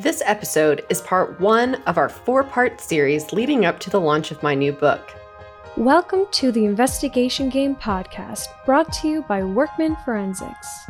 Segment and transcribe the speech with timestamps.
[0.00, 4.30] This episode is part one of our four part series leading up to the launch
[4.30, 5.14] of my new book.
[5.76, 10.86] Welcome to the Investigation Game podcast, brought to you by Workman Forensics.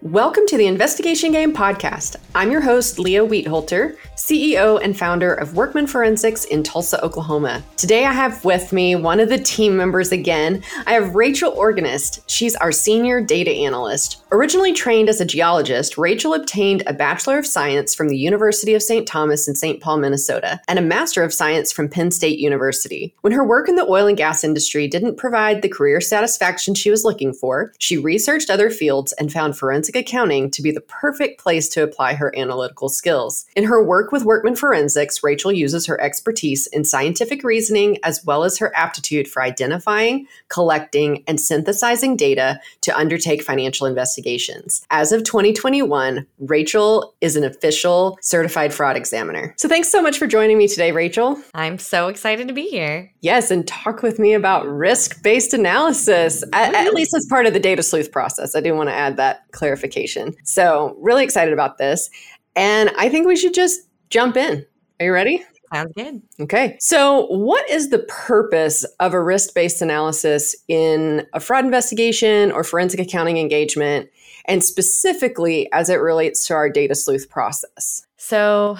[0.00, 2.16] Welcome to the Investigation Game podcast.
[2.34, 7.62] I'm your host, Leah Wietholter, CEO and founder of Workman Forensics in Tulsa, Oklahoma.
[7.76, 10.62] Today I have with me one of the team members again.
[10.86, 12.28] I have Rachel Organist.
[12.30, 14.24] She's our senior data analyst.
[14.32, 18.82] Originally trained as a geologist, Rachel obtained a Bachelor of Science from the University of
[18.82, 19.06] St.
[19.06, 19.82] Thomas in St.
[19.82, 23.14] Paul, Minnesota, and a Master of Science from Penn State University.
[23.20, 26.90] When her work in the oil and gas industry didn't provide the career satisfaction she
[26.90, 31.38] was looking for, she researched other fields and found forensic accounting to be the perfect
[31.38, 33.44] place to apply her analytical skills.
[33.54, 38.44] In her work with Workman Forensics, Rachel uses her expertise in scientific reasoning as well
[38.44, 44.86] as her aptitude for identifying, collecting, and synthesizing data to undertake financial investigations.
[44.90, 49.54] As of 2021, Rachel is an official certified fraud examiner.
[49.56, 51.40] So thanks so much for joining me today, Rachel.
[51.54, 53.12] I'm so excited to be here.
[53.20, 57.52] Yes, and talk with me about risk based analysis, at, at least as part of
[57.52, 58.54] the data sleuth process.
[58.54, 60.34] I do want to add that clarification.
[60.44, 62.10] So, really excited about this.
[62.56, 64.64] And I think we should just jump in.
[65.00, 65.44] Are you ready?
[65.72, 66.22] Sounds good.
[66.40, 66.76] Okay.
[66.80, 72.62] So, what is the purpose of a risk based analysis in a fraud investigation or
[72.62, 74.08] forensic accounting engagement?
[74.48, 78.06] And specifically as it relates to our data sleuth process?
[78.16, 78.78] So,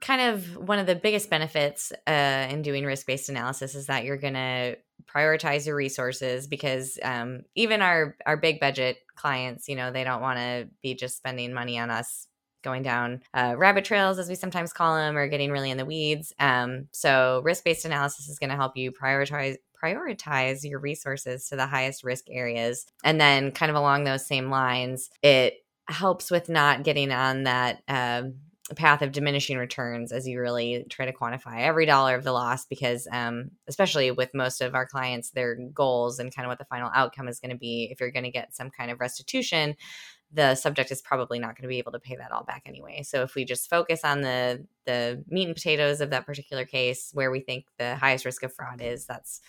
[0.00, 4.04] kind of one of the biggest benefits uh, in doing risk based analysis is that
[4.04, 4.78] you're going to
[5.14, 10.22] prioritize your resources because um, even our our big budget clients, you know, they don't
[10.22, 12.26] want to be just spending money on us
[12.62, 15.84] going down uh, rabbit trails, as we sometimes call them, or getting really in the
[15.84, 16.32] weeds.
[16.38, 21.56] Um, so, risk based analysis is going to help you prioritize prioritize your resources to
[21.56, 25.54] the highest risk areas, and then kind of along those same lines, it
[25.88, 27.82] helps with not getting on that.
[27.88, 28.34] Um,
[28.76, 32.64] path of diminishing returns as you really try to quantify every dollar of the loss
[32.64, 36.64] because um, especially with most of our clients their goals and kind of what the
[36.64, 39.74] final outcome is going to be if you're going to get some kind of restitution
[40.32, 43.02] the subject is probably not going to be able to pay that all back anyway.
[43.02, 47.10] So if we just focus on the the meat and potatoes of that particular case
[47.12, 49.40] where we think the highest risk of fraud is, that's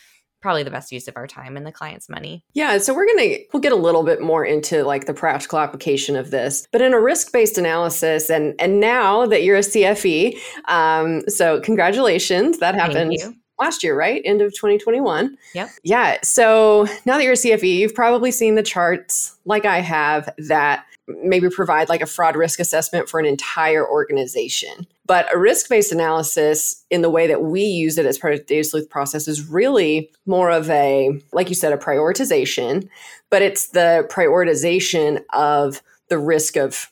[0.42, 2.44] probably the best use of our time and the client's money.
[2.54, 5.58] Yeah, so we're going to we'll get a little bit more into like the practical
[5.58, 6.68] application of this.
[6.72, 12.60] But in a risk-based analysis and and now that you're a CFE, um, so congratulations,
[12.60, 13.14] that happened
[13.60, 14.22] last year, right?
[14.26, 15.38] End of 2021.
[15.54, 15.70] Yep.
[15.84, 16.18] Yeah.
[16.24, 20.86] So now that you're a CFE, you've probably seen the charts like I have that
[21.08, 24.88] maybe provide like a fraud risk assessment for an entire organization.
[25.06, 28.40] But a risk based analysis, in the way that we use it as part of
[28.40, 32.88] the data sleuth process, is really more of a, like you said, a prioritization,
[33.30, 36.90] but it's the prioritization of the risk of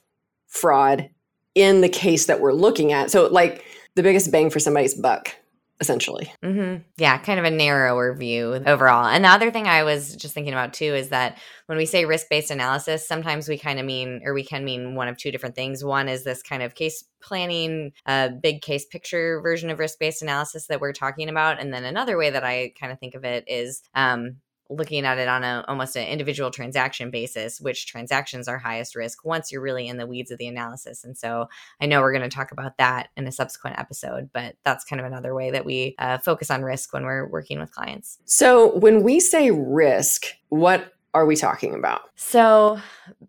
[0.48, 1.10] fraud
[1.56, 3.12] in the case that we're looking at.
[3.12, 3.64] So, like
[3.96, 5.34] the biggest bang for somebody's buck
[5.82, 6.32] essentially.
[6.44, 6.84] Mm-hmm.
[6.98, 9.08] Yeah, kind of a narrower view overall.
[9.08, 12.06] And the other thing I was just thinking about too is that when we say
[12.06, 15.32] risk based analysis, sometimes we kind of mean, or we can mean one of two
[15.32, 15.84] different things.
[15.84, 20.22] One is this kind of case planning, uh, big case picture version of risk based
[20.22, 21.60] analysis that we're talking about.
[21.60, 24.38] And then another way that I kind of think of it is um,
[24.72, 29.26] looking at it on a almost an individual transaction basis which transactions are highest risk
[29.26, 31.48] once you're really in the weeds of the analysis and so
[31.82, 35.00] i know we're going to talk about that in a subsequent episode but that's kind
[35.00, 38.78] of another way that we uh, focus on risk when we're working with clients so
[38.78, 42.02] when we say risk what are we talking about?
[42.16, 42.80] So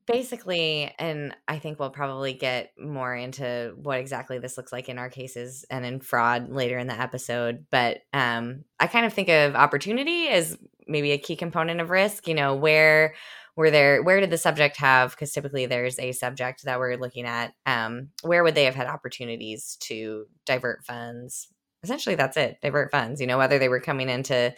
[0.07, 4.99] basically, and I think we'll probably get more into what exactly this looks like in
[4.99, 7.67] our cases and in fraud later in the episode.
[7.71, 10.57] But um, I kind of think of opportunity as
[10.87, 12.27] maybe a key component of risk.
[12.29, 13.15] You know, where
[13.57, 17.27] were there where did the subject have because typically there's a subject that we're looking
[17.27, 21.49] at um, where would they have had opportunities to divert funds
[21.83, 24.55] essentially that's it divert funds you know whether they were coming into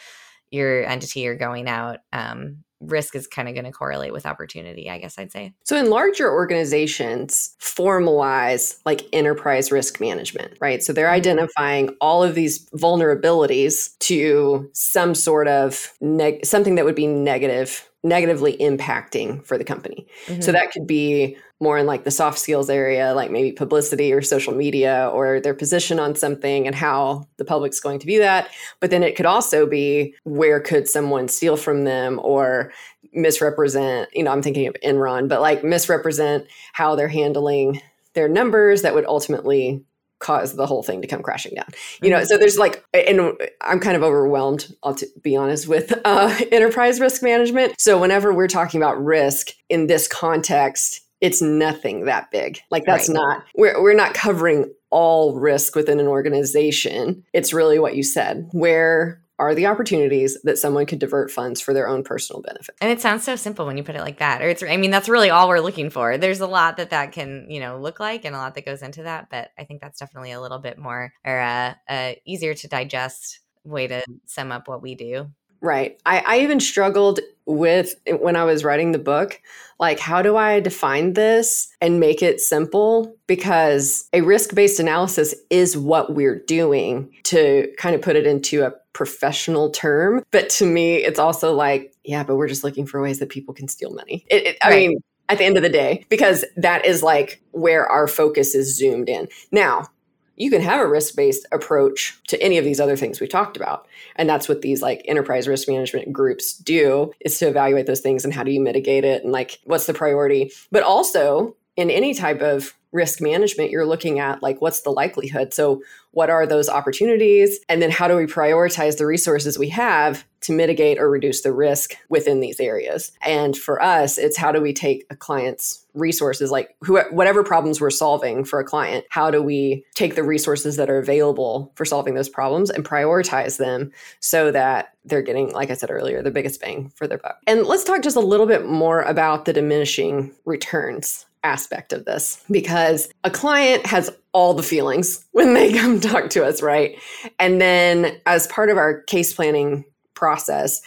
[0.51, 2.59] your entity or going out um,
[2.91, 5.55] risk is kind of going to correlate with opportunity, I guess I'd say.
[5.65, 10.83] So, in larger organizations, formalize like enterprise risk management, right?
[10.83, 11.15] So, they're mm-hmm.
[11.15, 17.89] identifying all of these vulnerabilities to some sort of neg- something that would be negative
[18.05, 20.07] negatively impacting for the company.
[20.27, 20.43] Mm-hmm.
[20.43, 24.21] So that could be more in like the soft skills area, like maybe publicity or
[24.21, 28.51] social media or their position on something and how the public's going to view that.
[28.81, 32.73] But then it could also be where could someone steal from them or
[33.15, 37.81] misrepresent, you know, I'm thinking of Enron, but like misrepresent how they're handling
[38.13, 39.83] their numbers that would ultimately
[40.25, 41.69] cause the whole thing to come crashing down
[42.03, 43.21] you know so there's like and
[43.61, 48.33] i'm kind of overwhelmed i'll t- be honest with uh, enterprise risk management so whenever
[48.33, 52.61] we're talking about risk in this context it's nothing that big.
[52.71, 53.15] Like that's right.
[53.15, 57.25] not we're we're not covering all risk within an organization.
[57.33, 58.49] It's really what you said.
[58.53, 62.75] Where are the opportunities that someone could divert funds for their own personal benefit.
[62.81, 64.43] And it sounds so simple when you put it like that.
[64.43, 66.17] Or it's I mean that's really all we're looking for.
[66.19, 68.83] There's a lot that that can, you know, look like and a lot that goes
[68.83, 72.55] into that, but I think that's definitely a little bit more or uh, uh easier
[72.55, 75.31] to digest way to sum up what we do.
[75.61, 75.99] Right.
[76.05, 79.41] I, I even struggled with when I was writing the book,
[79.81, 83.17] like, how do I define this and make it simple?
[83.27, 88.63] Because a risk based analysis is what we're doing to kind of put it into
[88.63, 90.25] a professional term.
[90.31, 93.53] But to me, it's also like, yeah, but we're just looking for ways that people
[93.53, 94.25] can steal money.
[94.31, 94.89] It, it, I right.
[94.89, 98.77] mean, at the end of the day, because that is like where our focus is
[98.77, 99.29] zoomed in.
[99.53, 99.89] Now,
[100.37, 103.57] you can have a risk based approach to any of these other things we talked
[103.57, 103.87] about.
[104.17, 108.25] And that's what these like enterprise risk management groups do is to evaluate those things
[108.25, 110.51] and how do you mitigate it and like what's the priority.
[110.73, 115.53] But also in any type of risk management, you're looking at like what's the likelihood.
[115.53, 115.83] So,
[116.13, 117.59] what are those opportunities?
[117.69, 121.53] And then, how do we prioritize the resources we have to mitigate or reduce the
[121.53, 123.13] risk within these areas?
[123.23, 126.77] And for us, it's how do we take a client's resources, like
[127.11, 130.99] whatever problems we're solving for a client, how do we take the resources that are
[130.99, 135.91] available for solving those problems and prioritize them so that they're getting, like I said
[135.91, 137.39] earlier, the biggest bang for their buck?
[137.47, 142.43] And let's talk just a little bit more about the diminishing returns aspect of this
[142.51, 146.99] because a client has all the feelings when they come talk to us, right?
[147.39, 150.81] And then as part of our case planning process,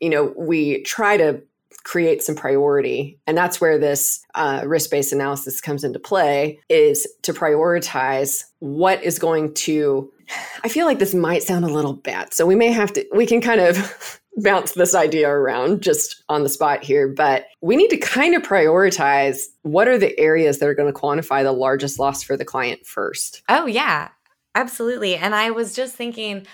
[0.00, 1.42] you know, we try to
[1.82, 7.32] create some priority and that's where this uh, risk-based analysis comes into play is to
[7.32, 10.12] prioritize what is going to
[10.64, 13.24] i feel like this might sound a little bad so we may have to we
[13.24, 17.90] can kind of bounce this idea around just on the spot here, but we need
[17.90, 21.98] to kind of prioritize what are the areas that are going to quantify the largest
[21.98, 23.42] loss for the client first.
[23.48, 24.08] Oh, yeah,
[24.54, 25.16] absolutely.
[25.16, 26.46] And I was just thinking,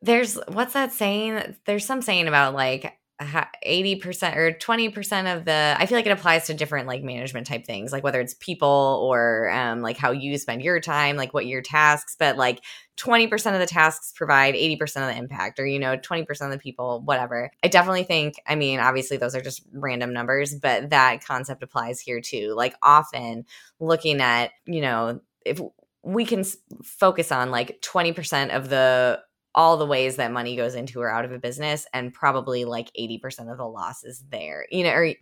[0.00, 1.56] there's what's that saying?
[1.64, 6.46] There's some saying about like 80% or 20% of the i feel like it applies
[6.46, 10.36] to different like management type things like whether it's people or um, like how you
[10.38, 12.62] spend your time like what your tasks but like
[12.98, 16.58] 20% of the tasks provide 80% of the impact or you know 20% of the
[16.58, 17.50] people whatever.
[17.62, 22.00] I definitely think i mean obviously those are just random numbers but that concept applies
[22.00, 22.54] here too.
[22.54, 23.46] Like often
[23.80, 25.60] looking at you know if
[26.02, 26.44] we can
[26.82, 29.20] focus on like 20% of the
[29.54, 32.90] all the ways that money goes into or out of a business and probably like
[32.98, 35.14] 80% of the loss is there you know or,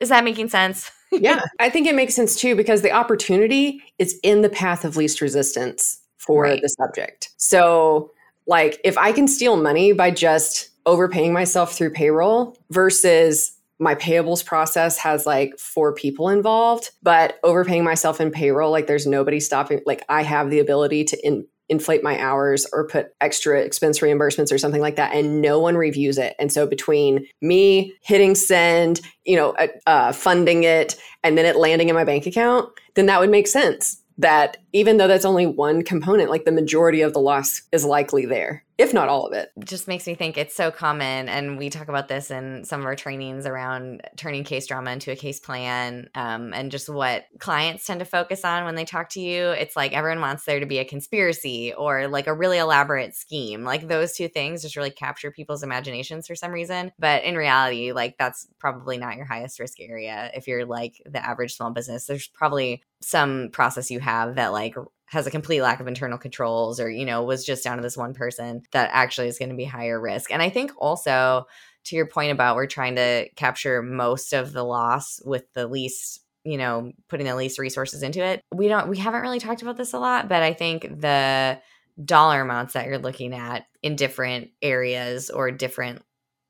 [0.00, 4.18] is that making sense yeah i think it makes sense too because the opportunity is
[4.22, 6.62] in the path of least resistance for right.
[6.62, 7.30] the subject.
[7.36, 8.12] So,
[8.46, 14.44] like, if I can steal money by just overpaying myself through payroll versus my payables
[14.44, 19.80] process has like four people involved, but overpaying myself in payroll, like, there's nobody stopping,
[19.86, 24.52] like, I have the ability to in, inflate my hours or put extra expense reimbursements
[24.52, 26.34] or something like that and no one reviews it.
[26.38, 31.56] And so between me hitting send you know uh, uh, funding it and then it
[31.56, 35.46] landing in my bank account then that would make sense that even though that's only
[35.46, 39.32] one component, like the majority of the loss is likely there if not all of
[39.32, 39.50] it.
[39.64, 41.28] Just makes me think it's so common.
[41.28, 45.12] And we talk about this in some of our trainings around turning case drama into
[45.12, 49.10] a case plan um, and just what clients tend to focus on when they talk
[49.10, 49.50] to you.
[49.50, 53.62] It's like everyone wants there to be a conspiracy or like a really elaborate scheme.
[53.62, 56.90] Like those two things just really capture people's imaginations for some reason.
[56.98, 60.32] But in reality, like that's probably not your highest risk area.
[60.34, 64.74] If you're like the average small business, there's probably some process you have that like
[65.14, 67.96] has a complete lack of internal controls or you know was just down to this
[67.96, 70.30] one person that actually is going to be higher risk.
[70.30, 71.46] And i think also
[71.84, 76.20] to your point about we're trying to capture most of the loss with the least
[76.44, 79.78] you know putting the least resources into it we don't we haven't really talked about
[79.78, 81.58] this a lot but i think the
[82.04, 86.02] dollar amounts that you're looking at in different areas or different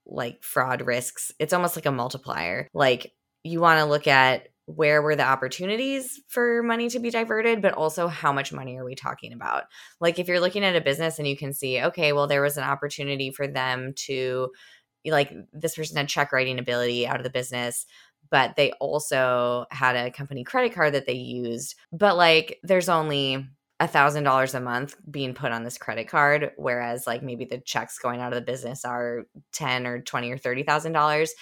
[0.07, 2.69] like fraud risks it's almost like a multiplier.
[2.75, 7.61] Like you want to look at where were the opportunities for money to be diverted,
[7.61, 9.65] but also how much money are we talking about?
[10.01, 12.57] Like, if you're looking at a business and you can see, okay, well, there was
[12.57, 14.51] an opportunity for them to,
[15.07, 17.85] like, this person had check writing ability out of the business,
[18.31, 21.75] but they also had a company credit card that they used.
[21.93, 23.47] But, like, there's only
[23.81, 27.59] a thousand dollars a month being put on this credit card whereas like maybe the
[27.59, 31.35] checks going out of the business are 10 or 20 or 30 thousand dollars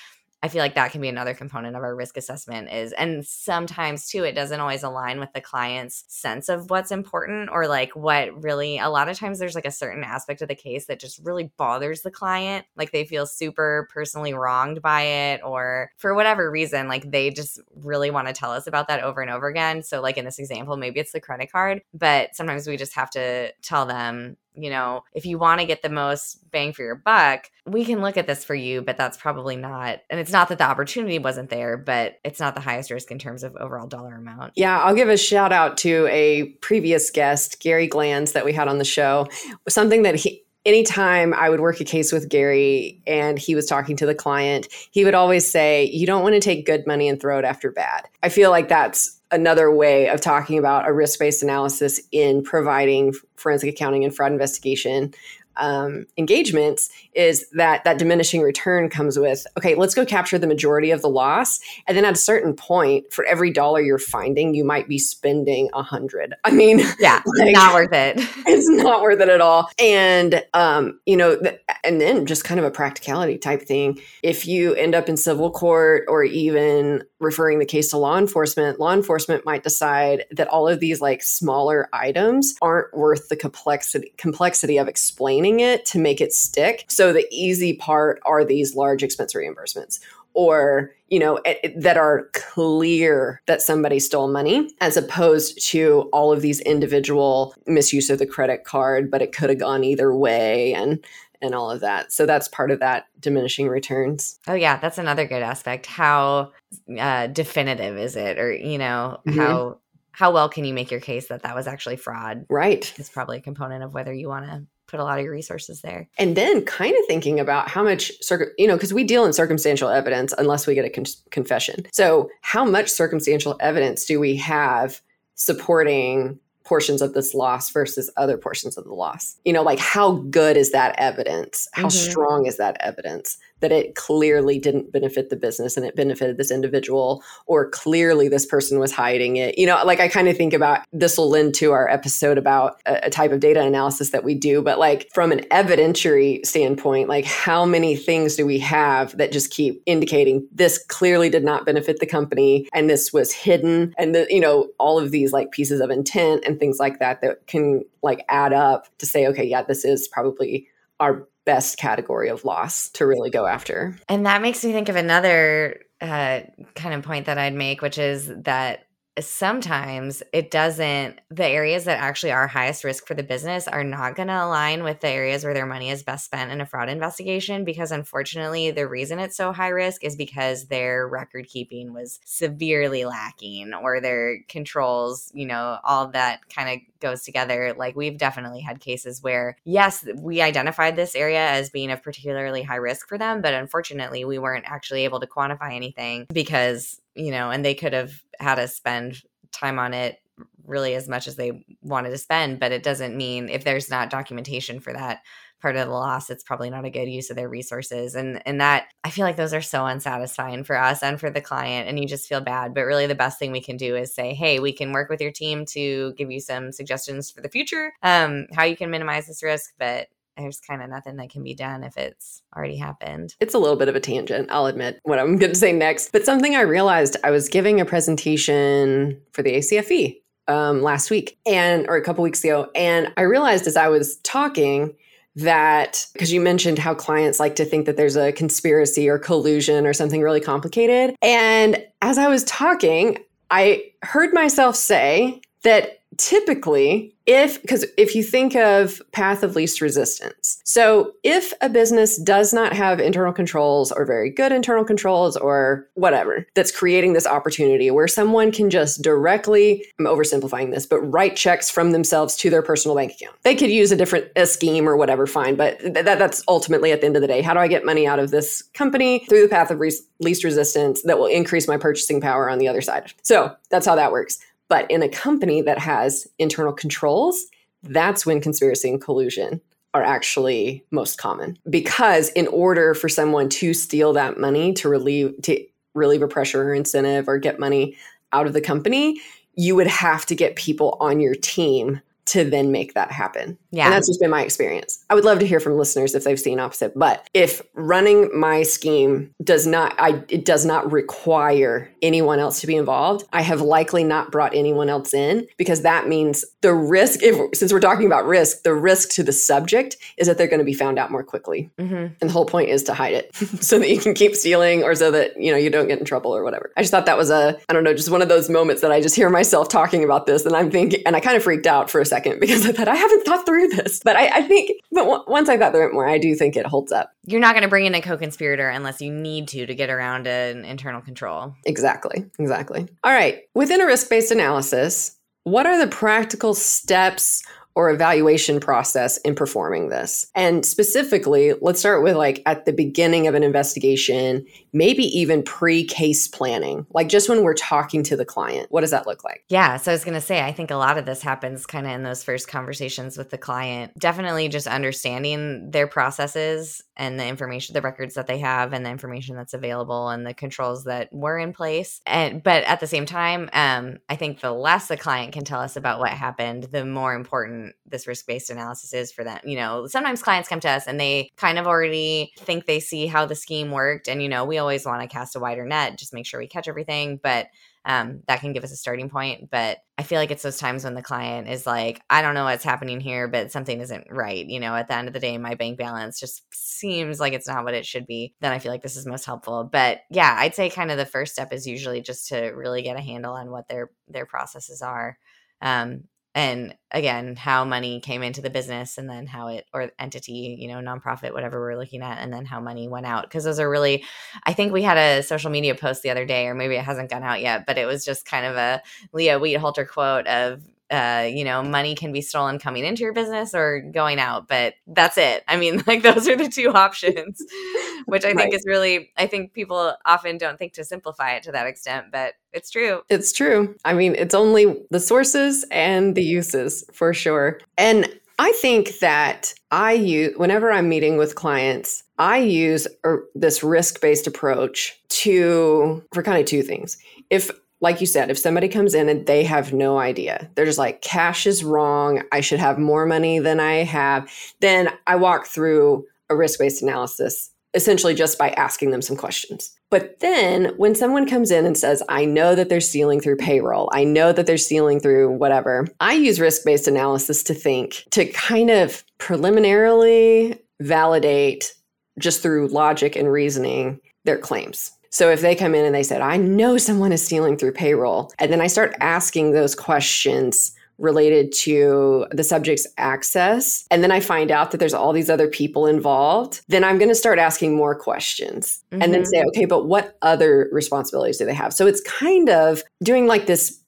[0.45, 4.09] I feel like that can be another component of our risk assessment is and sometimes
[4.09, 8.43] too it doesn't always align with the client's sense of what's important or like what
[8.43, 11.21] really a lot of times there's like a certain aspect of the case that just
[11.23, 16.51] really bothers the client like they feel super personally wronged by it or for whatever
[16.51, 19.83] reason like they just really want to tell us about that over and over again.
[19.83, 23.11] So like in this example maybe it's the credit card but sometimes we just have
[23.11, 26.95] to tell them you know, if you want to get the most bang for your
[26.95, 30.01] buck, we can look at this for you, but that's probably not.
[30.11, 33.19] And it's not that the opportunity wasn't there, but it's not the highest risk in
[33.19, 34.53] terms of overall dollar amount.
[34.57, 38.69] Yeah, I'll give a shout out to a previous guest, Gary Glanz, that we had
[38.69, 39.27] on the show.
[39.69, 43.97] Something that he, anytime I would work a case with Gary and he was talking
[43.97, 47.21] to the client, he would always say, You don't want to take good money and
[47.21, 48.09] throw it after bad.
[48.23, 53.13] I feel like that's another way of talking about a risk based analysis in providing
[53.37, 55.13] forensic accounting and fraud investigation
[55.57, 60.91] um, engagements is that that diminishing return comes with okay let's go capture the majority
[60.91, 61.61] of the loss.
[61.87, 65.69] And then at a certain point for every dollar you're finding you might be spending
[65.75, 66.35] a hundred.
[66.45, 68.17] I mean yeah like, not worth it.
[68.47, 69.71] it's not worth it at all.
[69.79, 74.01] And um, you know th- and then just kind of a practicality type thing.
[74.23, 78.81] If you end up in civil court or even referring the case to law enforcement
[78.81, 84.13] law enforcement might decide that all of these like smaller items aren't worth the complexity
[84.17, 86.85] complexity of explaining explaining it to make it stick.
[86.89, 89.99] So the easy part are these large expense reimbursements
[90.35, 96.33] or you know it, that are clear that somebody stole money as opposed to all
[96.33, 100.73] of these individual misuse of the credit card but it could have gone either way
[100.73, 101.05] and
[101.43, 102.13] and all of that.
[102.13, 104.39] So that's part of that diminishing returns.
[104.47, 105.85] Oh yeah that's another good aspect.
[105.85, 106.53] How
[106.99, 108.39] uh, definitive is it?
[108.39, 109.39] Or you know mm-hmm.
[109.39, 109.79] how
[110.13, 112.47] how well can you make your case that that was actually fraud?
[112.49, 112.93] Right.
[112.99, 115.81] Is probably a component of whether you want to put a lot of your resources
[115.81, 116.07] there.
[116.19, 118.13] And then kind of thinking about how much,
[118.59, 121.87] you know, because we deal in circumstantial evidence unless we get a con- confession.
[121.93, 125.01] So, how much circumstantial evidence do we have
[125.35, 129.37] supporting portions of this loss versus other portions of the loss?
[129.47, 131.69] You know, like how good is that evidence?
[131.73, 132.11] How mm-hmm.
[132.11, 133.39] strong is that evidence?
[133.63, 138.45] That it clearly didn't benefit the business and it benefited this individual, or clearly this
[138.45, 139.57] person was hiding it.
[139.57, 142.81] You know, like I kind of think about this will lend to our episode about
[142.87, 147.09] a, a type of data analysis that we do, but like from an evidentiary standpoint,
[147.09, 151.65] like how many things do we have that just keep indicating this clearly did not
[151.65, 155.51] benefit the company and this was hidden and the, you know, all of these like
[155.53, 159.45] pieces of intent and things like that that can like add up to say, okay,
[159.45, 160.69] yeah, this is probably
[161.01, 163.97] our best category of loss to really go after.
[164.09, 166.41] And that makes me think of another uh,
[166.75, 168.87] kind of point that I'd make, which is that
[169.21, 174.17] sometimes it doesn't the areas that actually are highest risk for the business are not
[174.17, 176.89] going to align with the areas where their money is best spent in a fraud
[176.89, 182.21] investigation because unfortunately the reason it's so high risk is because their record keeping was
[182.25, 187.75] severely lacking or their controls you know all that kind of goes together.
[187.77, 192.63] Like we've definitely had cases where yes we identified this area as being of particularly
[192.63, 197.31] high risk for them but unfortunately we weren't actually able to quantify anything because you
[197.31, 200.17] know, and they could have had us spend time on it
[200.65, 204.11] really as much as they wanted to spend, but it doesn't mean if there's not
[204.11, 205.21] documentation for that
[205.61, 208.15] part of the loss, it's probably not a good use of their resources.
[208.15, 211.41] And and that I feel like those are so unsatisfying for us and for the
[211.41, 212.75] client and you just feel bad.
[212.75, 215.21] But really the best thing we can do is say, hey, we can work with
[215.21, 219.27] your team to give you some suggestions for the future, um, how you can minimize
[219.27, 220.09] this risk, but
[220.43, 223.35] there's kind of nothing that can be done if it's already happened.
[223.41, 226.13] It's a little bit of a tangent, I'll admit what I'm going to say next.
[226.13, 231.39] But something I realized I was giving a presentation for the ACFE um, last week
[231.47, 234.95] and or a couple weeks ago, and I realized as I was talking
[235.35, 239.87] that because you mentioned how clients like to think that there's a conspiracy or collusion
[239.87, 243.19] or something really complicated, and as I was talking,
[243.51, 249.81] I heard myself say that typically if because if you think of path of least
[249.81, 255.37] resistance so if a business does not have internal controls or very good internal controls
[255.37, 261.01] or whatever that's creating this opportunity where someone can just directly i'm oversimplifying this but
[261.01, 263.37] write checks from themselves to their personal bank account.
[263.43, 266.91] They could use a different a scheme or whatever fine but th- that, that's ultimately
[266.91, 269.25] at the end of the day how do i get money out of this company
[269.29, 272.69] through the path of re- least resistance that will increase my purchasing power on the
[272.69, 273.13] other side?
[273.23, 274.39] So that's how that works
[274.73, 277.45] but in a company that has internal controls,
[277.83, 279.61] that's when conspiracy and collusion
[279.93, 281.59] are actually most common.
[281.69, 285.63] Because in order for someone to steal that money to relieve to
[285.93, 287.99] relieve a pressure or incentive or get money
[288.33, 289.21] out of the company,
[289.57, 293.59] you would have to get people on your team to then make that happen.
[293.71, 293.87] Yeah.
[293.87, 295.05] And that's just been my experience.
[295.11, 296.93] I would love to hear from listeners if they've seen opposite.
[296.95, 302.67] But if running my scheme does not, I it does not require anyone else to
[302.67, 307.23] be involved, I have likely not brought anyone else in because that means the risk,
[307.23, 310.59] if since we're talking about risk, the risk to the subject is that they're going
[310.59, 311.71] to be found out more quickly.
[311.79, 311.95] Mm-hmm.
[311.95, 314.95] And the whole point is to hide it so that you can keep stealing or
[314.95, 316.73] so that, you know, you don't get in trouble or whatever.
[316.77, 318.93] I just thought that was a, I don't know, just one of those moments that
[318.93, 321.67] I just hear myself talking about this and I'm thinking, and I kind of freaked
[321.67, 324.01] out for a second because I thought I haven't thought through this.
[324.05, 326.57] But I, I think, but w- once I thought through it more, I do think
[326.57, 327.13] it holds up.
[327.27, 330.27] You're not going to bring in a co-conspirator unless you need to to get around
[330.27, 331.55] an internal control.
[331.65, 332.25] Exactly.
[332.39, 332.87] Exactly.
[333.03, 333.43] All right.
[333.55, 337.43] Within a risk based analysis, what are the practical steps
[337.75, 340.27] or evaluation process in performing this?
[340.35, 345.85] And specifically, let's start with like at the beginning of an investigation, maybe even pre
[345.85, 348.67] case planning, like just when we're talking to the client.
[348.71, 349.45] What does that look like?
[349.49, 349.77] Yeah.
[349.77, 351.93] So I was going to say, I think a lot of this happens kind of
[351.93, 353.99] in those first conversations with the client.
[353.99, 358.91] Definitely just understanding their processes and the information, the records that they have, and the
[358.91, 362.01] information that's available, and the controls that were in place.
[362.07, 365.61] And but at the same time, um, I think the less the client can tell
[365.61, 369.41] us about what happened, the more important this risk based analysis is for them.
[369.45, 373.07] You know, sometimes clients come to us and they kind of already think they see
[373.07, 375.99] how the scheme worked, and you know, we always want to cast a wider net,
[375.99, 377.47] just make sure we catch everything, but
[377.85, 379.51] um, that can give us a starting point.
[379.51, 382.45] But I feel like it's those times when the client is like, I don't know
[382.45, 384.47] what's happening here, but something isn't right.
[384.47, 387.49] You know, at the end of the day, my bank balance just seems like it's
[387.49, 388.35] not what it should be.
[388.41, 389.65] Then I feel like this is most helpful.
[389.65, 392.97] But yeah, I'd say kind of the first step is usually just to really get
[392.97, 395.19] a handle on what their their processes are.
[395.61, 400.57] Um, and again how money came into the business and then how it or entity
[400.59, 403.61] you know nonprofit whatever we're looking at and then how money went out because those
[403.61, 404.05] are really
[404.45, 407.11] i think we had a social media post the other day or maybe it hasn't
[407.11, 408.81] gone out yet but it was just kind of a
[409.13, 410.63] leah wietholter quote of
[410.93, 414.75] uh, you know, money can be stolen coming into your business or going out, but
[414.87, 415.43] that's it.
[415.49, 417.43] I mean, like those are the two options,
[418.05, 421.53] which I think is really, I think people often don't think to simplify it to
[421.53, 423.01] that extent, but it's true.
[423.09, 423.75] It's true.
[423.87, 427.59] I mean, it's only the sources and the uses for sure.
[427.79, 433.63] And I think that I use, whenever I'm meeting with clients, I use a, this
[433.63, 436.99] risk based approach to, for kind of two things.
[437.31, 437.51] If,
[437.83, 441.03] like you said, if somebody comes in and they have no idea, they're just like,
[441.03, 446.07] cash is wrong, I should have more money than I have, then I walk through
[446.31, 449.75] a risk based analysis essentially just by asking them some questions.
[449.91, 453.91] But then when someone comes in and says, I know that they're stealing through payroll,
[453.93, 458.27] I know that they're stealing through whatever, I use risk based analysis to think, to
[458.27, 461.75] kind of preliminarily validate
[462.19, 464.93] just through logic and reasoning their claims.
[465.13, 468.33] So if they come in and they said, I know someone is stealing through payroll,
[468.39, 474.21] and then I start asking those questions related to the subject's access, and then I
[474.21, 477.77] find out that there's all these other people involved, then I'm going to start asking
[477.77, 479.49] more questions and then say, mm-hmm.
[479.49, 481.75] okay, but what other responsibilities do they have?
[481.75, 483.81] So it's kind of doing like this.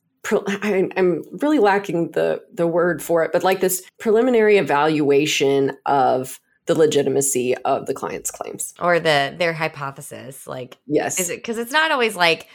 [0.62, 6.74] I'm really lacking the the word for it, but like this preliminary evaluation of the
[6.74, 8.74] legitimacy of the client's claims.
[8.80, 12.48] Or the their hypothesis, like Yes, is it because it's not always like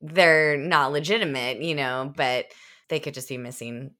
[0.00, 2.46] they're not legitimate, you know, but
[2.88, 3.90] they could just be missing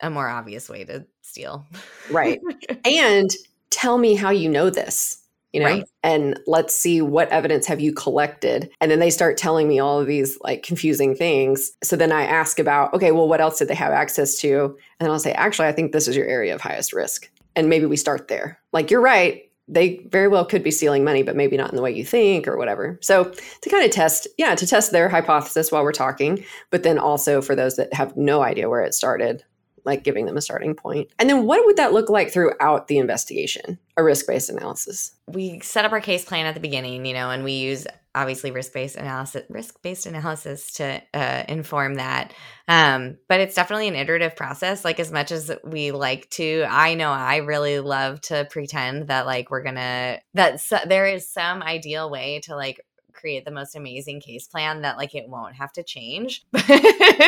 [0.00, 1.66] a more obvious way to steal.
[2.10, 2.40] right.
[2.84, 3.30] and
[3.70, 5.18] tell me how you know this
[5.52, 5.84] you know Right.
[6.02, 9.98] and let's see what evidence have you collected and then they start telling me all
[10.00, 13.68] of these like confusing things so then i ask about okay well what else did
[13.68, 14.74] they have access to and
[15.06, 17.86] then i'll say actually i think this is your area of highest risk and maybe
[17.86, 21.56] we start there like you're right they very well could be stealing money but maybe
[21.56, 24.66] not in the way you think or whatever so to kind of test yeah to
[24.66, 28.68] test their hypothesis while we're talking but then also for those that have no idea
[28.68, 29.44] where it started
[29.84, 31.08] like giving them a starting point.
[31.18, 33.78] And then what would that look like throughout the investigation?
[33.96, 35.12] A risk-based analysis.
[35.26, 38.50] we set up our case plan at the beginning, you know, and we use obviously
[38.50, 42.32] risk based analysis, risk based analysis to uh, inform that.
[42.68, 44.84] Um, but it's definitely an iterative process.
[44.84, 49.26] Like as much as we like to, I know I really love to pretend that
[49.26, 52.80] like we're gonna that so, there is some ideal way to like
[53.12, 56.44] create the most amazing case plan that like it won't have to change.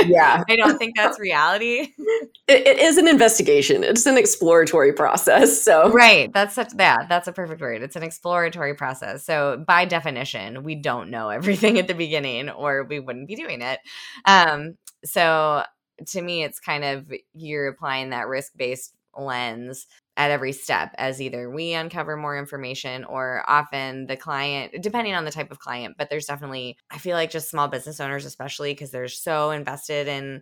[0.06, 0.42] Yeah.
[0.48, 1.88] I don't think that's reality.
[2.46, 3.82] It, it is an investigation.
[3.82, 5.62] It's an exploratory process.
[5.62, 9.84] So right that's such yeah that's a perfect word it's an exploratory process so by
[9.84, 13.80] definition we don't know everything at the beginning or we wouldn't be doing it
[14.26, 15.62] um so
[16.06, 21.50] to me it's kind of you're applying that risk-based lens at every step as either
[21.50, 26.08] we uncover more information or often the client depending on the type of client but
[26.08, 30.40] there's definitely i feel like just small business owners especially because they're so invested in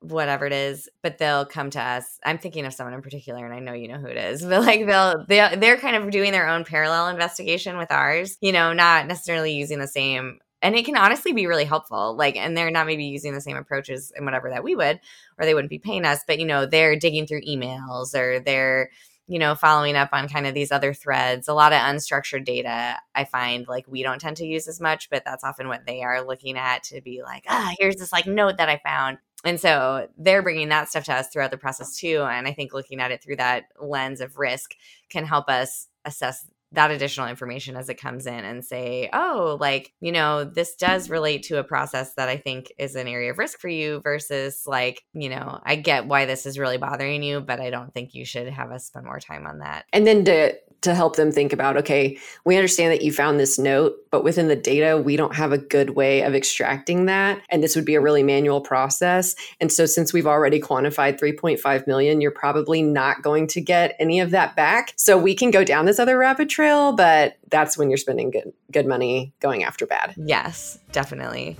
[0.00, 2.18] whatever it is, but they'll come to us.
[2.24, 4.42] I'm thinking of someone in particular, and I know you know who it is.
[4.50, 8.36] But like they'll they they're kind of doing their own parallel investigation with ours.
[8.40, 10.38] You know, not necessarily using the same.
[10.62, 12.14] And it can honestly be really helpful.
[12.14, 15.00] Like, and they're not maybe using the same approaches and whatever that we would,
[15.38, 16.20] or they wouldn't be paying us.
[16.26, 18.90] But you know, they're digging through emails or they're
[19.30, 22.98] you know, following up on kind of these other threads, a lot of unstructured data
[23.14, 26.02] I find like we don't tend to use as much, but that's often what they
[26.02, 29.18] are looking at to be like, ah, here's this like note that I found.
[29.44, 32.26] And so they're bringing that stuff to us throughout the process too.
[32.28, 34.74] And I think looking at it through that lens of risk
[35.08, 39.92] can help us assess that additional information as it comes in and say, oh, like,
[40.00, 43.38] you know, this does relate to a process that I think is an area of
[43.38, 47.40] risk for you versus like, you know, I get why this is really bothering you,
[47.40, 49.84] but I don't think you should have us spend more time on that.
[49.92, 53.58] And then to to help them think about okay, we understand that you found this
[53.58, 57.40] note, but within the data, we don't have a good way of extracting that.
[57.50, 59.34] And this would be a really manual process.
[59.60, 64.20] And so, since we've already quantified 3.5 million, you're probably not going to get any
[64.20, 64.92] of that back.
[64.96, 68.52] So, we can go down this other rabbit trail, but that's when you're spending good,
[68.72, 70.14] good money going after bad.
[70.16, 71.58] Yes, definitely.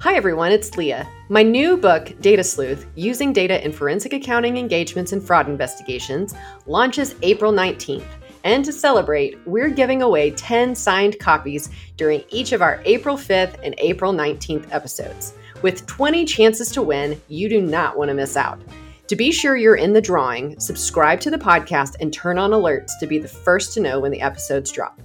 [0.00, 1.08] Hi, everyone, it's Leah.
[1.30, 6.34] My new book, Data Sleuth Using Data in Forensic Accounting Engagements and Fraud Investigations,
[6.66, 8.04] launches April 19th.
[8.44, 13.58] And to celebrate, we're giving away 10 signed copies during each of our April 5th
[13.62, 15.32] and April 19th episodes.
[15.62, 18.60] With 20 chances to win, you do not want to miss out.
[19.06, 22.90] To be sure you're in the drawing, subscribe to the podcast and turn on alerts
[23.00, 25.00] to be the first to know when the episodes drop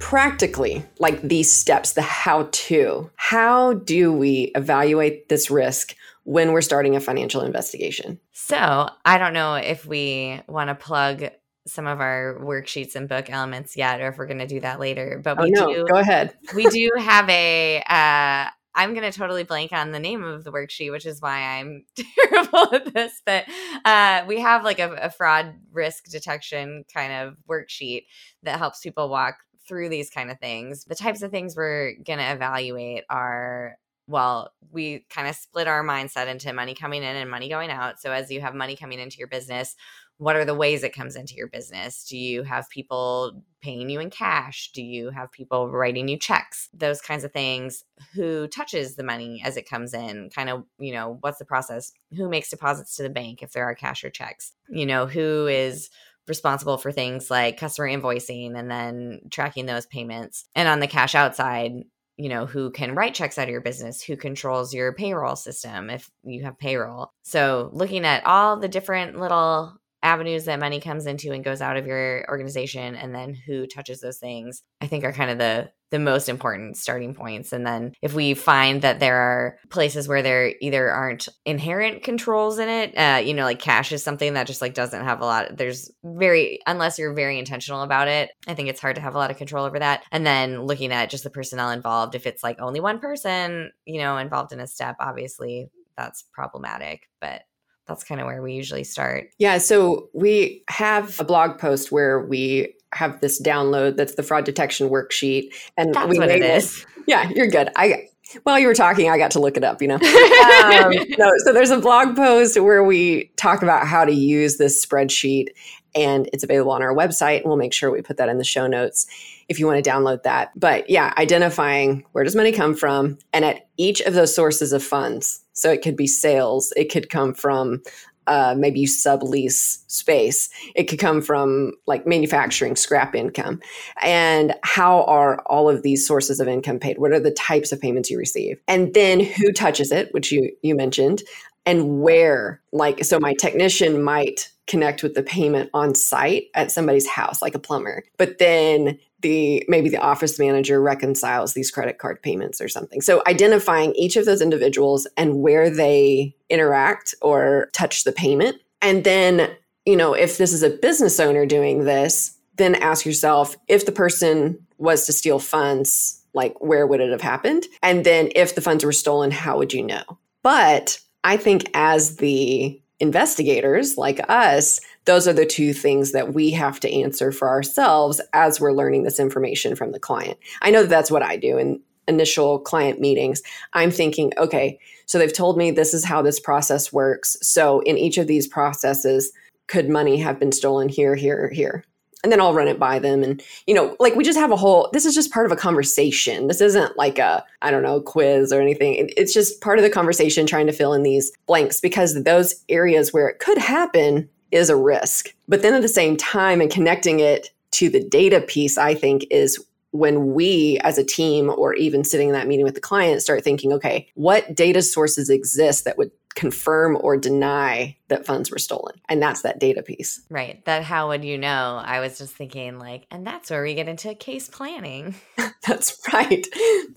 [0.00, 6.62] practically like these steps the how to how do we evaluate this risk when we're
[6.62, 11.24] starting a financial investigation so i don't know if we want to plug
[11.66, 14.80] some of our worksheets and book elements yet or if we're going to do that
[14.80, 15.74] later but we oh, no.
[15.74, 19.98] do go ahead we do have a uh, I'm going to totally blank on the
[19.98, 23.20] name of the worksheet, which is why I'm terrible at this.
[23.26, 23.44] But
[23.84, 28.06] uh, we have like a, a, fraud risk detection kind of worksheet
[28.44, 29.38] that helps people walk
[29.70, 30.84] through these kind of things.
[30.84, 33.76] The types of things we're going to evaluate are
[34.08, 38.00] well, we kind of split our mindset into money coming in and money going out.
[38.00, 39.76] So, as you have money coming into your business,
[40.18, 42.04] what are the ways it comes into your business?
[42.04, 44.70] Do you have people paying you in cash?
[44.74, 46.68] Do you have people writing you checks?
[46.74, 47.84] Those kinds of things.
[48.14, 50.28] Who touches the money as it comes in?
[50.28, 51.92] Kind of, you know, what's the process?
[52.16, 54.52] Who makes deposits to the bank if there are cash or checks?
[54.68, 55.88] You know, who is
[56.30, 60.46] responsible for things like customer invoicing and then tracking those payments.
[60.54, 61.72] And on the cash outside,
[62.16, 65.90] you know, who can write checks out of your business, who controls your payroll system
[65.90, 67.10] if you have payroll.
[67.22, 69.79] So, looking at all the different little
[70.10, 74.00] avenues that money comes into and goes out of your organization and then who touches
[74.00, 77.52] those things i think are kind of the the most important starting points.
[77.52, 82.58] And then if we find that there are places where there either aren't inherent controls
[82.58, 85.24] in it uh, you know like cash is something that just like doesn't have a
[85.24, 89.14] lot there's very unless you're very intentional about it i think it's hard to have
[89.14, 90.02] a lot of control over that.
[90.12, 94.00] And then looking at just the personnel involved if it's like only one person you
[94.00, 97.42] know involved in a step obviously that's problematic but
[97.90, 99.30] that's kind of where we usually start.
[99.38, 99.58] Yeah.
[99.58, 104.88] So we have a blog post where we have this download that's the fraud detection
[104.88, 105.52] worksheet.
[105.76, 106.84] And that's we what it is.
[107.06, 107.70] Yeah, you're good.
[107.76, 108.06] I
[108.44, 109.94] while you were talking, I got to look it up, you know.
[109.94, 114.84] um, no, so there's a blog post where we talk about how to use this
[114.84, 115.48] spreadsheet,
[115.96, 117.38] and it's available on our website.
[117.38, 119.06] And we'll make sure we put that in the show notes
[119.50, 120.58] if you want to download that.
[120.58, 124.82] But yeah, identifying where does money come from, and at each of those sources of
[124.82, 125.44] funds.
[125.52, 127.82] So it could be sales, it could come from
[128.26, 130.48] uh, maybe you sublease space.
[130.76, 133.60] It could come from like manufacturing, scrap income.
[134.02, 136.98] And how are all of these sources of income paid?
[136.98, 138.60] What are the types of payments you receive?
[138.68, 141.22] And then who touches it, which you, you mentioned,
[141.66, 142.60] and where.
[142.72, 147.56] Like, so my technician might connect with the payment on site at somebody's house, like
[147.56, 148.04] a plumber.
[148.16, 153.00] But then the maybe the office manager reconciles these credit card payments or something.
[153.00, 158.56] So identifying each of those individuals and where they interact or touch the payment.
[158.80, 159.50] And then,
[159.84, 163.92] you know, if this is a business owner doing this, then ask yourself if the
[163.92, 167.66] person was to steal funds, like where would it have happened?
[167.82, 170.04] And then if the funds were stolen, how would you know?
[170.42, 176.50] But I think as the investigators like us, those are the two things that we
[176.50, 180.38] have to answer for ourselves as we're learning this information from the client.
[180.62, 183.42] I know that that's what I do in initial client meetings.
[183.72, 187.36] I'm thinking, okay, so they've told me this is how this process works.
[187.40, 189.32] So in each of these processes,
[189.66, 191.84] could money have been stolen here, here, here?
[192.22, 193.22] And then I'll run it by them.
[193.22, 195.56] And, you know, like we just have a whole, this is just part of a
[195.56, 196.48] conversation.
[196.48, 199.10] This isn't like a, I don't know, quiz or anything.
[199.16, 203.12] It's just part of the conversation trying to fill in these blanks because those areas
[203.12, 205.34] where it could happen is a risk.
[205.48, 209.24] But then at the same time, and connecting it to the data piece, I think
[209.30, 213.22] is when we as a team or even sitting in that meeting with the client
[213.22, 218.58] start thinking, okay, what data sources exist that would confirm or deny that funds were
[218.58, 219.00] stolen.
[219.08, 220.22] And that's that data piece.
[220.30, 220.64] Right.
[220.64, 221.80] That how would you know?
[221.84, 225.14] I was just thinking like, and that's where we get into case planning.
[225.66, 226.46] that's right.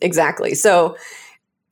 [0.02, 0.54] Exactly.
[0.56, 0.96] So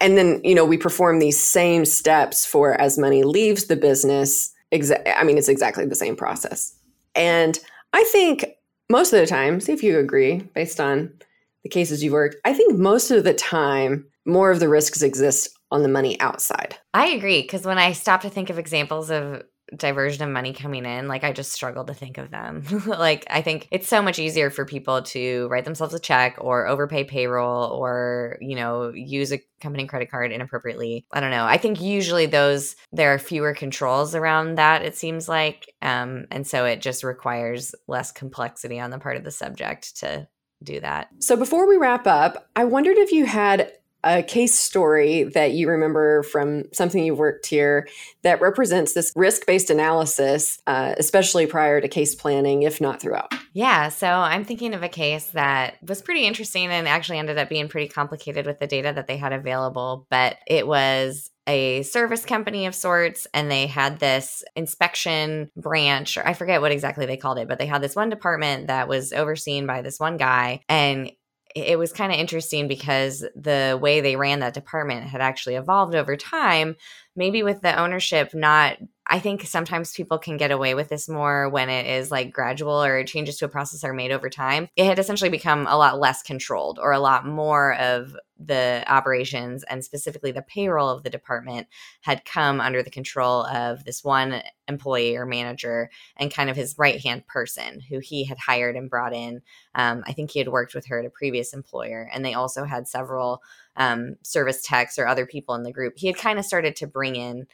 [0.01, 4.51] and then, you know, we perform these same steps for as money leaves the business.
[4.71, 6.75] Exa- I mean, it's exactly the same process.
[7.13, 7.59] And
[7.93, 8.45] I think
[8.89, 11.13] most of the time, see if you agree based on
[11.61, 15.49] the cases you've worked, I think most of the time, more of the risks exist
[15.71, 16.77] on the money outside.
[16.93, 19.43] I agree because when I stop to think of examples of
[19.75, 22.63] diversion of money coming in, like I just struggle to think of them.
[22.85, 26.67] like I think it's so much easier for people to write themselves a check or
[26.67, 31.05] overpay payroll or, you know, use a company credit card inappropriately.
[31.13, 31.45] I don't know.
[31.45, 36.45] I think usually those there are fewer controls around that it seems like um and
[36.45, 40.27] so it just requires less complexity on the part of the subject to
[40.63, 41.07] do that.
[41.19, 43.71] So before we wrap up, I wondered if you had
[44.03, 47.87] a case story that you remember from something you've worked here
[48.23, 53.33] that represents this risk based analysis, uh, especially prior to case planning, if not throughout?
[53.53, 57.49] Yeah, so I'm thinking of a case that was pretty interesting and actually ended up
[57.49, 62.23] being pretty complicated with the data that they had available, but it was a service
[62.23, 67.17] company of sorts and they had this inspection branch or I forget what exactly they
[67.17, 70.61] called it but they had this one department that was overseen by this one guy
[70.69, 71.11] and
[71.55, 75.95] it was kind of interesting because the way they ran that department had actually evolved
[75.95, 76.75] over time
[77.15, 78.77] maybe with the ownership not
[79.11, 82.81] I think sometimes people can get away with this more when it is like gradual
[82.81, 84.69] or changes to a process are made over time.
[84.77, 89.63] It had essentially become a lot less controlled or a lot more of the operations
[89.65, 91.67] and specifically the payroll of the department
[92.01, 96.75] had come under the control of this one employee or manager and kind of his
[96.77, 99.41] right hand person who he had hired and brought in.
[99.75, 102.63] Um, I think he had worked with her at a previous employer, and they also
[102.63, 103.43] had several
[103.75, 105.95] um, service techs or other people in the group.
[105.97, 107.47] He had kind of started to bring in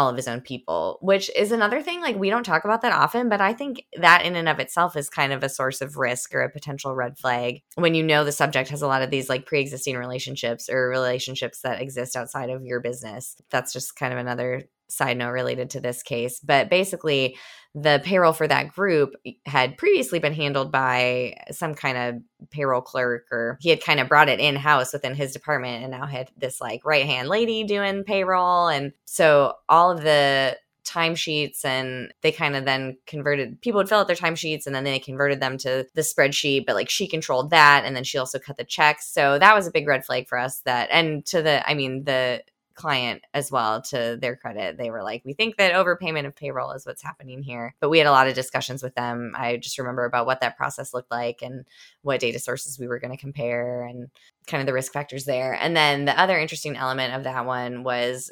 [0.00, 2.00] all of his own people, which is another thing.
[2.00, 4.96] Like, we don't talk about that often, but I think that in and of itself
[4.96, 8.24] is kind of a source of risk or a potential red flag when you know
[8.24, 12.16] the subject has a lot of these like pre existing relationships or relationships that exist
[12.16, 13.36] outside of your business.
[13.50, 16.40] That's just kind of another side note related to this case.
[16.40, 17.36] But basically,
[17.74, 19.14] the payroll for that group
[19.46, 24.08] had previously been handled by some kind of payroll clerk, or he had kind of
[24.08, 27.62] brought it in house within his department and now had this like right hand lady
[27.64, 28.68] doing payroll.
[28.68, 34.00] And so all of the timesheets and they kind of then converted people would fill
[34.00, 37.50] out their timesheets and then they converted them to the spreadsheet but like she controlled
[37.50, 40.26] that and then she also cut the checks so that was a big red flag
[40.26, 42.42] for us that and to the i mean the
[42.80, 46.72] client as well to their credit they were like we think that overpayment of payroll
[46.72, 47.74] is what's happening here.
[47.80, 49.32] But we had a lot of discussions with them.
[49.36, 51.66] I just remember about what that process looked like and
[52.02, 54.08] what data sources we were going to compare and
[54.46, 55.54] kind of the risk factors there.
[55.54, 58.30] And then the other interesting element of that one was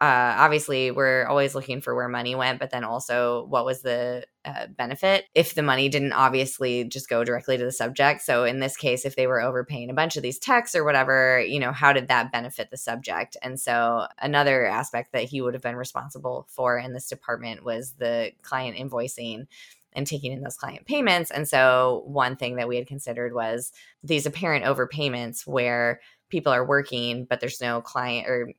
[0.00, 4.24] uh, obviously we're always looking for where money went, but then also what was the
[4.46, 8.22] uh, benefit if the money didn't obviously just go directly to the subject.
[8.22, 11.40] So in this case, if they were overpaying a bunch of these texts or whatever,
[11.40, 13.36] you know, how did that benefit the subject?
[13.42, 17.92] And so another aspect that he would have been responsible for in this department was
[17.92, 19.48] the client invoicing
[19.92, 21.30] and taking in those client payments.
[21.30, 23.70] And so one thing that we had considered was
[24.02, 28.52] these apparent overpayments where people are working but there's no client or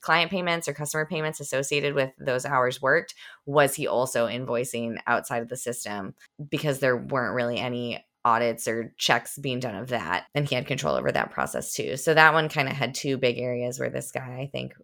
[0.00, 3.14] client payments or customer payments associated with those hours worked
[3.46, 6.14] was he also invoicing outside of the system
[6.50, 10.66] because there weren't really any audits or checks being done of that and he had
[10.66, 11.96] control over that process too.
[11.96, 14.74] So that one kind of had two big areas where this guy i think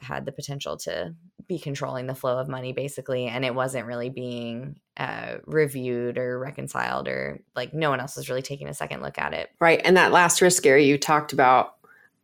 [0.00, 1.14] had the potential to
[1.46, 6.38] be controlling the flow of money basically and it wasn't really being uh, reviewed or
[6.38, 9.50] reconciled or like no one else was really taking a second look at it.
[9.60, 11.74] Right and that last risk area you talked about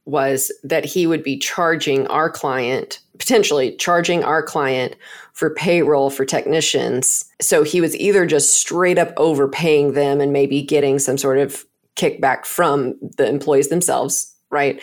[0.07, 4.97] was that he would be charging our client, potentially charging our client
[5.35, 7.25] for payroll for technicians.
[7.41, 11.65] So he was either just straight up overpaying them and maybe getting some sort of
[11.97, 14.83] kickback from the employees themselves, right?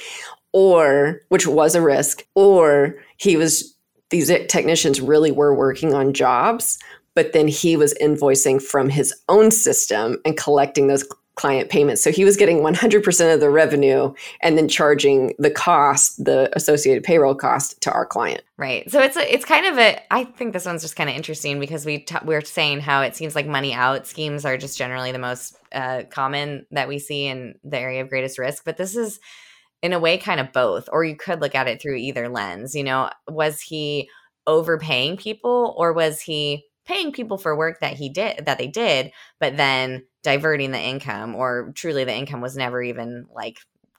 [0.53, 3.75] Or, which was a risk, or he was,
[4.09, 6.79] these technicians really were working on jobs,
[7.15, 11.03] but then he was invoicing from his own system and collecting those
[11.37, 12.03] client payments.
[12.03, 17.03] So he was getting 100% of the revenue and then charging the cost, the associated
[17.03, 18.41] payroll cost to our client.
[18.57, 18.89] Right.
[18.91, 21.59] So it's a, it's kind of a I think this one's just kind of interesting
[21.59, 25.11] because we t- we're saying how it seems like money out schemes are just generally
[25.11, 28.95] the most uh, common that we see in the area of greatest risk, but this
[28.95, 29.19] is
[29.83, 32.73] in a way kind of both or you could look at it through either lens.
[32.73, 34.09] You know, was he
[34.47, 39.11] overpaying people or was he paying people for work that he did that they did
[39.39, 43.57] but then diverting the income or truly the income was never even like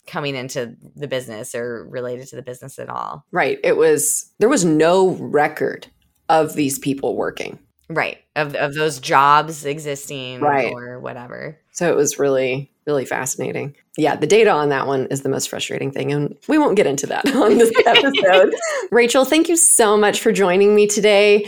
[0.09, 3.25] coming into the business or related to the business at all.
[3.31, 3.61] Right.
[3.63, 5.87] It was there was no record
[6.29, 7.59] of these people working.
[7.89, 8.19] Right.
[8.37, 10.73] Of, of those jobs existing right.
[10.73, 11.59] or whatever.
[11.73, 13.77] So it was really really fascinating.
[13.97, 16.87] Yeah the data on that one is the most frustrating thing and we won't get
[16.87, 18.55] into that on this episode.
[18.91, 21.47] Rachel thank you so much for joining me today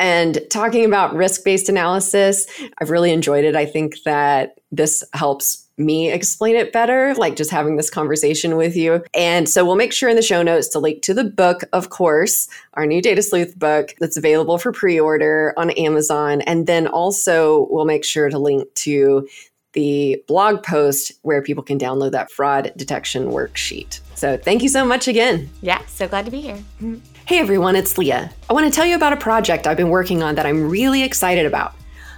[0.00, 2.46] and talking about risk based analysis,
[2.78, 3.54] I've really enjoyed it.
[3.54, 8.76] I think that this helps me explain it better, like just having this conversation with
[8.76, 9.04] you.
[9.14, 11.90] And so we'll make sure in the show notes to link to the book, of
[11.90, 16.40] course, our new Data Sleuth book that's available for pre order on Amazon.
[16.42, 19.28] And then also we'll make sure to link to
[19.74, 24.00] the blog post where people can download that fraud detection worksheet.
[24.14, 25.48] So thank you so much again.
[25.60, 26.56] Yeah, so glad to be here.
[26.80, 27.09] Mm-hmm.
[27.26, 28.32] Hey everyone, it's Leah.
[28.48, 31.04] I want to tell you about a project I've been working on that I'm really
[31.04, 31.74] excited about.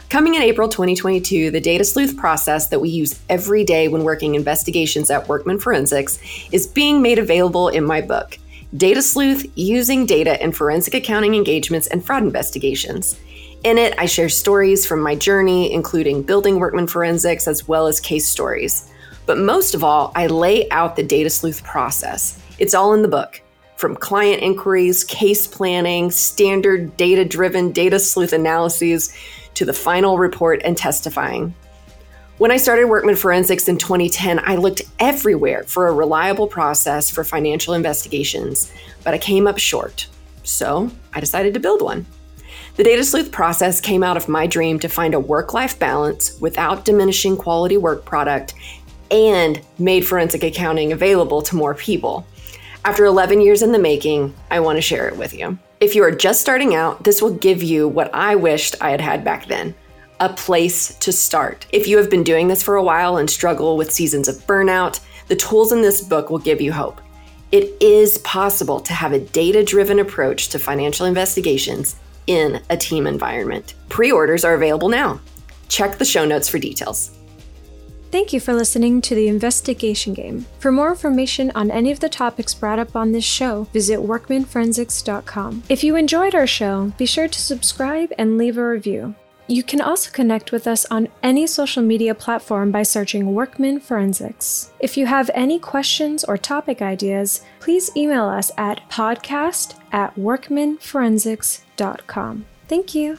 [0.09, 4.37] Coming in April 2022, the data sleuth process that we use every day when working
[4.37, 6.19] investigations at Workman Forensics
[6.51, 8.39] is being made available in my book,
[8.75, 13.21] Data Sleuth Using Data in Forensic Accounting Engagements and Fraud Investigations.
[13.65, 18.01] In it, I share stories from my journey, including building Workman Forensics as well as
[18.01, 18.91] case stories.
[19.27, 22.41] But most of all, I lay out the data sleuth process.
[22.59, 23.43] It's all in the book
[23.83, 29.13] from client inquiries, case planning, standard data driven data sleuth analyses,
[29.55, 31.53] to the final report and testifying.
[32.39, 37.25] When I started Workman Forensics in 2010, I looked everywhere for a reliable process for
[37.25, 40.07] financial investigations, but I came up short.
[40.45, 42.07] So I decided to build one.
[42.77, 46.39] The data sleuth process came out of my dream to find a work life balance
[46.41, 48.55] without diminishing quality work product
[49.11, 52.25] and made forensic accounting available to more people.
[52.85, 55.57] After 11 years in the making, I want to share it with you.
[55.79, 59.01] If you are just starting out, this will give you what I wished I had
[59.01, 59.75] had back then
[60.19, 61.67] a place to start.
[61.73, 65.01] If you have been doing this for a while and struggle with seasons of burnout,
[65.27, 67.01] the tools in this book will give you hope.
[67.51, 71.97] It is possible to have a data driven approach to financial investigations
[72.29, 73.75] in a team environment.
[73.89, 75.21] Pre orders are available now.
[75.69, 77.11] Check the show notes for details.
[78.13, 80.45] Thank you for listening to the Investigation Game.
[80.59, 85.63] For more information on any of the topics brought up on this show, visit workmanforensics.com.
[85.71, 89.15] If you enjoyed our show, be sure to subscribe and leave a review.
[89.47, 94.73] You can also connect with us on any social media platform by searching Workman Forensics.
[94.79, 102.45] If you have any questions or topic ideas, please email us at podcast at workmanforensics.com.
[102.69, 103.19] Thank you.